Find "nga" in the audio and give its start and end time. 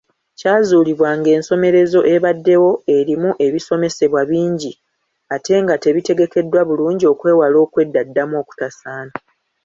5.63-5.75